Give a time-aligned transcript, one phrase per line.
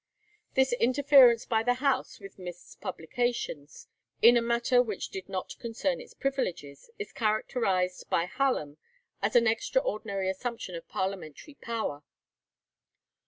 [0.55, 3.87] This interference by the House with Mist's publications
[4.19, 8.79] in a matter which did not concern its privileges is characterized by Hallam
[9.21, 12.01] as an extraordinary assumption of parliamentary power.